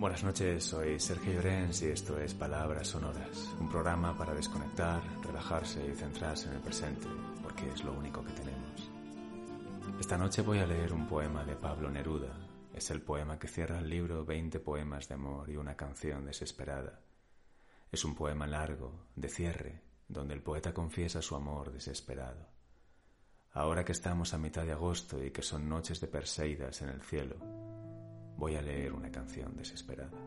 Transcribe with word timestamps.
Buenas 0.00 0.24
noches, 0.24 0.64
soy 0.64 0.98
Sergio 0.98 1.34
Llorens 1.34 1.82
y 1.82 1.88
esto 1.88 2.18
es 2.18 2.32
Palabras 2.32 2.88
Sonoras, 2.88 3.54
un 3.60 3.68
programa 3.68 4.16
para 4.16 4.32
desconectar, 4.32 5.02
relajarse 5.22 5.86
y 5.86 5.94
centrarse 5.94 6.48
en 6.48 6.54
el 6.54 6.62
presente, 6.62 7.06
porque 7.42 7.68
es 7.68 7.84
lo 7.84 7.92
único 7.92 8.24
que 8.24 8.32
tenemos. 8.32 8.90
Esta 10.00 10.16
noche 10.16 10.40
voy 10.40 10.58
a 10.60 10.66
leer 10.66 10.94
un 10.94 11.06
poema 11.06 11.44
de 11.44 11.54
Pablo 11.54 11.90
Neruda. 11.90 12.34
Es 12.72 12.90
el 12.90 13.02
poema 13.02 13.38
que 13.38 13.46
cierra 13.46 13.78
el 13.78 13.90
libro 13.90 14.24
20 14.24 14.58
poemas 14.60 15.06
de 15.06 15.16
amor 15.16 15.50
y 15.50 15.58
una 15.58 15.76
canción 15.76 16.24
desesperada. 16.24 16.98
Es 17.92 18.02
un 18.02 18.14
poema 18.14 18.46
largo, 18.46 19.04
de 19.14 19.28
cierre, 19.28 19.82
donde 20.08 20.32
el 20.32 20.40
poeta 20.40 20.72
confiesa 20.72 21.20
su 21.20 21.36
amor 21.36 21.70
desesperado. 21.70 22.48
Ahora 23.52 23.84
que 23.84 23.92
estamos 23.92 24.32
a 24.32 24.38
mitad 24.38 24.64
de 24.64 24.72
agosto 24.72 25.22
y 25.22 25.30
que 25.30 25.42
son 25.42 25.68
noches 25.68 26.00
de 26.00 26.06
Perseidas 26.06 26.80
en 26.80 26.88
el 26.88 27.02
cielo, 27.02 27.36
voy 28.40 28.56
a 28.56 28.62
leer 28.62 28.94
una 28.94 29.12
canción 29.12 29.54
desesperada. 29.54 30.18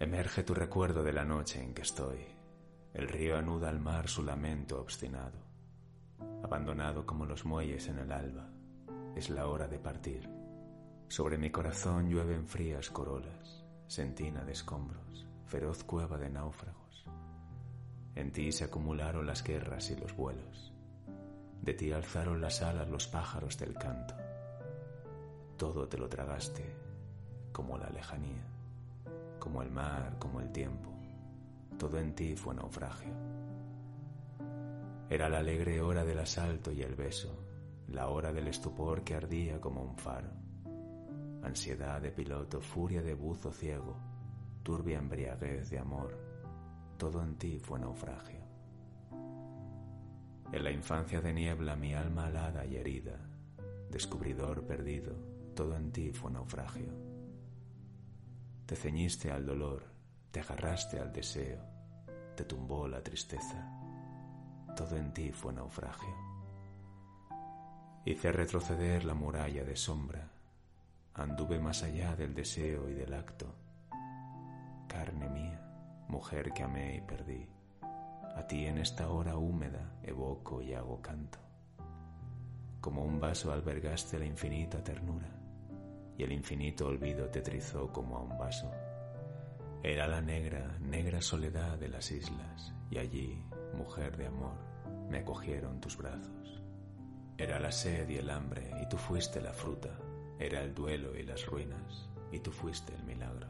Emerge 0.00 0.42
tu 0.42 0.54
recuerdo 0.54 1.04
de 1.04 1.12
la 1.12 1.24
noche 1.24 1.62
en 1.62 1.72
que 1.72 1.82
estoy. 1.82 2.18
El 2.92 3.06
río 3.06 3.38
anuda 3.38 3.68
al 3.68 3.78
mar 3.78 4.08
su 4.08 4.24
lamento 4.24 4.80
obstinado. 4.80 5.38
Abandonado 6.42 7.06
como 7.06 7.26
los 7.26 7.44
muelles 7.44 7.86
en 7.86 7.98
el 8.00 8.10
alba, 8.10 8.50
es 9.14 9.30
la 9.30 9.46
hora 9.46 9.68
de 9.68 9.78
partir. 9.78 10.28
Sobre 11.06 11.38
mi 11.38 11.50
corazón 11.50 12.08
llueven 12.08 12.48
frías 12.48 12.90
corolas, 12.90 13.64
sentina 13.86 14.44
de 14.44 14.52
escombros, 14.52 15.28
feroz 15.46 15.84
cueva 15.84 16.18
de 16.18 16.28
náufragos. 16.28 17.04
En 18.16 18.32
ti 18.32 18.50
se 18.50 18.64
acumularon 18.64 19.28
las 19.28 19.44
guerras 19.44 19.88
y 19.92 19.96
los 19.96 20.16
vuelos. 20.16 20.72
De 21.62 21.72
ti 21.72 21.92
alzaron 21.92 22.40
las 22.40 22.62
alas 22.62 22.88
los 22.88 23.06
pájaros 23.06 23.56
del 23.58 23.74
canto 23.74 24.16
todo 25.60 25.86
te 25.86 25.98
lo 25.98 26.08
tragaste, 26.08 26.64
como 27.52 27.76
la 27.76 27.90
lejanía, 27.90 28.46
como 29.38 29.60
el 29.60 29.70
mar, 29.70 30.16
como 30.18 30.40
el 30.40 30.50
tiempo. 30.52 30.88
Todo 31.78 31.98
en 31.98 32.14
ti 32.14 32.34
fue 32.34 32.54
naufragio. 32.54 33.12
Era 35.10 35.28
la 35.28 35.40
alegre 35.40 35.82
hora 35.82 36.02
del 36.02 36.20
asalto 36.20 36.72
y 36.72 36.80
el 36.80 36.94
beso, 36.94 37.44
la 37.88 38.08
hora 38.08 38.32
del 38.32 38.48
estupor 38.48 39.04
que 39.04 39.14
ardía 39.14 39.60
como 39.60 39.82
un 39.82 39.98
faro. 39.98 40.30
Ansiedad 41.42 42.00
de 42.00 42.10
piloto, 42.10 42.62
furia 42.62 43.02
de 43.02 43.12
buzo 43.12 43.52
ciego, 43.52 43.98
turbia 44.62 44.98
embriaguez 44.98 45.68
de 45.68 45.78
amor, 45.78 46.16
todo 46.96 47.22
en 47.22 47.36
ti 47.36 47.58
fue 47.58 47.78
naufragio. 47.78 48.40
En 50.52 50.64
la 50.64 50.70
infancia 50.70 51.20
de 51.20 51.34
niebla 51.34 51.76
mi 51.76 51.92
alma 51.92 52.28
alada 52.28 52.64
y 52.64 52.76
herida, 52.76 53.20
descubridor 53.90 54.64
perdido, 54.64 55.39
todo 55.54 55.76
en 55.76 55.92
ti 55.92 56.12
fue 56.12 56.30
naufragio. 56.30 56.92
Te 58.66 58.76
ceñiste 58.76 59.32
al 59.32 59.44
dolor, 59.44 59.82
te 60.30 60.40
agarraste 60.40 61.00
al 61.00 61.12
deseo, 61.12 61.60
te 62.36 62.44
tumbó 62.44 62.86
la 62.86 63.02
tristeza. 63.02 63.68
Todo 64.76 64.96
en 64.96 65.12
ti 65.12 65.32
fue 65.32 65.52
naufragio. 65.52 66.14
Hice 68.04 68.32
retroceder 68.32 69.04
la 69.04 69.14
muralla 69.14 69.64
de 69.64 69.76
sombra, 69.76 70.30
anduve 71.14 71.58
más 71.58 71.82
allá 71.82 72.14
del 72.14 72.34
deseo 72.34 72.88
y 72.88 72.94
del 72.94 73.12
acto. 73.12 73.54
Carne 74.88 75.28
mía, 75.28 75.60
mujer 76.08 76.52
que 76.52 76.62
amé 76.62 76.96
y 76.96 77.00
perdí, 77.00 77.48
a 78.36 78.46
ti 78.46 78.66
en 78.66 78.78
esta 78.78 79.10
hora 79.10 79.36
húmeda 79.36 79.98
evoco 80.02 80.62
y 80.62 80.74
hago 80.74 81.02
canto. 81.02 81.38
Como 82.80 83.04
un 83.04 83.20
vaso 83.20 83.52
albergaste 83.52 84.18
la 84.18 84.24
infinita 84.24 84.82
ternura 84.82 85.39
y 86.20 86.22
el 86.22 86.32
infinito 86.32 86.86
olvido 86.86 87.30
te 87.30 87.40
trizó 87.40 87.90
como 87.90 88.18
a 88.18 88.20
un 88.20 88.36
vaso. 88.36 88.70
Era 89.82 90.06
la 90.06 90.20
negra, 90.20 90.76
negra 90.78 91.22
soledad 91.22 91.78
de 91.78 91.88
las 91.88 92.10
islas, 92.10 92.74
y 92.90 92.98
allí, 92.98 93.42
mujer 93.74 94.18
de 94.18 94.26
amor, 94.26 94.52
me 95.08 95.20
acogieron 95.20 95.80
tus 95.80 95.96
brazos. 95.96 96.62
Era 97.38 97.58
la 97.58 97.72
sed 97.72 98.06
y 98.10 98.18
el 98.18 98.28
hambre, 98.28 98.70
y 98.82 98.86
tú 98.86 98.98
fuiste 98.98 99.40
la 99.40 99.54
fruta. 99.54 99.98
Era 100.38 100.60
el 100.60 100.74
duelo 100.74 101.16
y 101.16 101.22
las 101.22 101.46
ruinas, 101.46 102.10
y 102.30 102.40
tú 102.40 102.52
fuiste 102.52 102.94
el 102.94 103.02
milagro. 103.04 103.48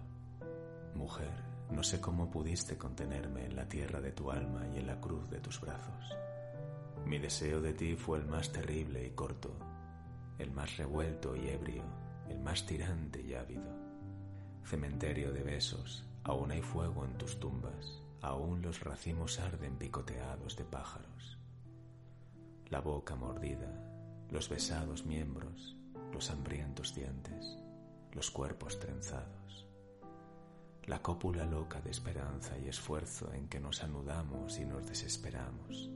Mujer, 0.94 1.42
no 1.72 1.82
sé 1.82 2.00
cómo 2.00 2.30
pudiste 2.30 2.78
contenerme 2.78 3.46
en 3.46 3.56
la 3.56 3.68
tierra 3.68 4.00
de 4.00 4.12
tu 4.12 4.30
alma 4.30 4.64
y 4.72 4.78
en 4.78 4.86
la 4.86 5.00
cruz 5.00 5.28
de 5.28 5.40
tus 5.40 5.60
brazos. 5.60 6.16
Mi 7.04 7.18
deseo 7.18 7.60
de 7.60 7.72
ti 7.72 7.96
fue 7.96 8.18
el 8.18 8.26
más 8.26 8.52
terrible 8.52 9.04
y 9.04 9.10
corto, 9.10 9.56
el 10.38 10.52
más 10.52 10.76
revuelto 10.76 11.34
y 11.34 11.48
ebrio, 11.48 12.09
el 12.30 12.38
más 12.38 12.64
tirante 12.64 13.20
y 13.20 13.34
ávido. 13.34 13.70
Cementerio 14.64 15.32
de 15.32 15.42
besos, 15.42 16.04
aún 16.22 16.52
hay 16.52 16.62
fuego 16.62 17.04
en 17.04 17.18
tus 17.18 17.40
tumbas, 17.40 18.02
aún 18.22 18.62
los 18.62 18.80
racimos 18.80 19.40
arden 19.40 19.76
picoteados 19.76 20.56
de 20.56 20.64
pájaros. 20.64 21.38
La 22.68 22.80
boca 22.80 23.16
mordida, 23.16 23.68
los 24.30 24.48
besados 24.48 25.04
miembros, 25.04 25.76
los 26.12 26.30
hambrientos 26.30 26.94
dientes, 26.94 27.58
los 28.12 28.30
cuerpos 28.30 28.78
trenzados. 28.78 29.66
La 30.86 31.02
cópula 31.02 31.44
loca 31.44 31.80
de 31.80 31.90
esperanza 31.90 32.56
y 32.58 32.68
esfuerzo 32.68 33.32
en 33.32 33.48
que 33.48 33.60
nos 33.60 33.82
anudamos 33.82 34.58
y 34.58 34.64
nos 34.64 34.86
desesperamos. 34.86 35.90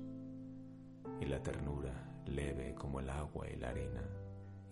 Y 1.21 1.27
la 1.27 1.43
ternura 1.43 2.23
leve 2.27 2.75
como 2.75 3.01
el 3.01 3.09
agua 3.11 3.49
y 3.49 3.57
la 3.57 3.71
harina 3.71 4.24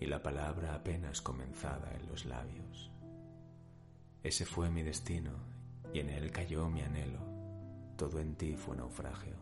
y 0.03 0.07
la 0.07 0.21
palabra 0.21 0.75
apenas 0.75 1.23
comenzada 1.23 1.93
en 1.95 2.09
los 2.09 2.25
labios. 2.25 2.91
Ese 4.25 4.45
fue 4.45 4.69
mi 4.69 4.83
destino 4.83 5.31
y 5.95 6.01
en 6.01 6.11
él 6.11 6.33
cayó 6.33 6.69
mi 6.69 6.83
anhelo. 6.83 7.21
Todo 7.97 8.19
en 8.19 8.35
ti 8.35 8.57
fue 8.57 8.77
naufragio, 8.77 9.37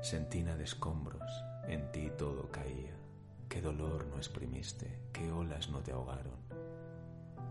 sentina 0.00 0.56
de 0.56 0.64
escombros, 0.64 1.30
en 1.68 1.92
ti 1.92 2.10
todo 2.18 2.50
caía. 2.50 2.96
Qué 3.48 3.60
dolor 3.62 4.06
no 4.06 4.16
exprimiste, 4.16 4.98
qué 5.12 5.30
olas 5.30 5.68
no 5.68 5.78
te 5.78 5.92
ahogaron. 5.92 6.40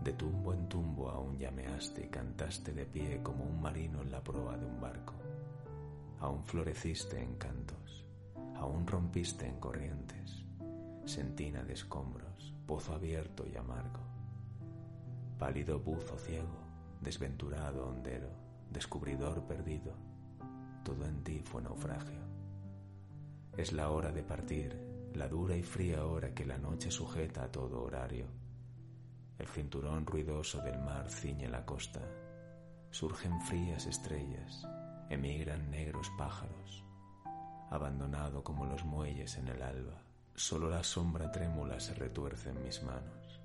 De 0.04 0.12
tumbo 0.12 0.52
en 0.52 0.68
tumbo 0.68 1.08
aún 1.08 1.38
llameaste 1.38 2.04
y 2.04 2.08
cantaste 2.08 2.74
de 2.74 2.84
pie 2.84 3.22
como 3.22 3.44
un 3.44 3.62
marino 3.62 4.02
en 4.02 4.10
la 4.10 4.22
proa 4.22 4.58
de 4.58 4.66
un 4.66 4.78
barco. 4.78 5.14
Aún 6.20 6.44
floreciste 6.44 7.18
en 7.18 7.34
cantos, 7.36 8.04
aún 8.56 8.86
rompiste 8.86 9.46
en 9.46 9.58
corrientes 9.58 10.21
sentina 11.12 11.62
de 11.62 11.74
escombros, 11.74 12.54
pozo 12.66 12.94
abierto 12.94 13.46
y 13.46 13.54
amargo, 13.54 14.00
pálido 15.38 15.78
buzo 15.78 16.16
ciego, 16.16 16.64
desventurado 17.02 17.86
hondero, 17.86 18.30
descubridor 18.70 19.46
perdido, 19.46 19.92
todo 20.82 21.04
en 21.04 21.22
ti 21.22 21.42
fue 21.44 21.60
naufragio. 21.60 22.22
Es 23.58 23.74
la 23.74 23.90
hora 23.90 24.10
de 24.10 24.22
partir, 24.22 25.10
la 25.12 25.28
dura 25.28 25.54
y 25.54 25.62
fría 25.62 26.06
hora 26.06 26.32
que 26.32 26.46
la 26.46 26.56
noche 26.56 26.90
sujeta 26.90 27.44
a 27.44 27.52
todo 27.52 27.82
horario. 27.82 28.24
El 29.38 29.48
cinturón 29.48 30.06
ruidoso 30.06 30.62
del 30.62 30.78
mar 30.78 31.10
ciñe 31.10 31.46
la 31.46 31.66
costa, 31.66 32.00
surgen 32.90 33.38
frías 33.42 33.84
estrellas, 33.84 34.66
emigran 35.10 35.70
negros 35.70 36.10
pájaros, 36.16 36.82
abandonado 37.70 38.42
como 38.42 38.64
los 38.64 38.82
muelles 38.86 39.36
en 39.36 39.48
el 39.48 39.60
alba 39.60 40.02
Solo 40.34 40.70
la 40.70 40.82
sombra 40.82 41.30
trémula 41.30 41.78
se 41.78 41.94
retuerce 41.94 42.50
en 42.50 42.62
mis 42.62 42.82
manos. 42.82 43.40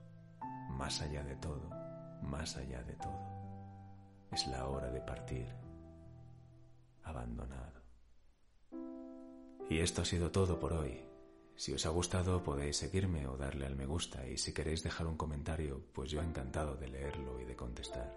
Más 0.71 1.01
allá 1.01 1.23
de 1.23 1.35
todo, 1.35 1.69
más 2.21 2.55
allá 2.55 2.81
de 2.83 2.93
todo, 2.93 4.27
es 4.31 4.47
la 4.47 4.67
hora 4.67 4.89
de 4.89 5.01
partir, 5.01 5.47
abandonado. 7.03 7.81
Y 9.69 9.79
esto 9.79 10.01
ha 10.01 10.05
sido 10.05 10.31
todo 10.31 10.59
por 10.59 10.73
hoy. 10.73 11.03
Si 11.55 11.73
os 11.73 11.85
ha 11.85 11.89
gustado 11.89 12.43
podéis 12.43 12.77
seguirme 12.77 13.27
o 13.27 13.35
darle 13.35 13.65
al 13.65 13.75
me 13.75 13.85
gusta 13.85 14.25
y 14.27 14.37
si 14.37 14.53
queréis 14.53 14.83
dejar 14.83 15.07
un 15.07 15.17
comentario, 15.17 15.83
pues 15.93 16.11
yo 16.11 16.21
encantado 16.21 16.75
de 16.75 16.87
leerlo 16.87 17.41
y 17.41 17.45
de 17.45 17.55
contestar. 17.55 18.15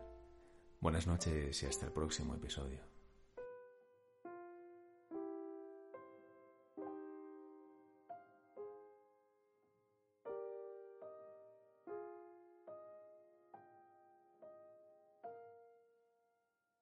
Buenas 0.81 1.07
noches 1.07 1.63
y 1.63 1.67
hasta 1.67 1.87
el 1.87 1.93
próximo 1.93 2.35
episodio. 2.35 3.00